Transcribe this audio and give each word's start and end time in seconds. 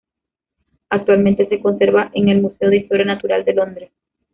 Actualmente 0.89 1.47
se 1.47 1.59
conserva 1.61 2.09
en 2.15 2.29
el 2.29 2.41
Museo 2.41 2.71
de 2.71 2.77
Historia 2.77 3.05
Natural 3.05 3.45
de 3.45 3.53
Londres. 3.53 3.91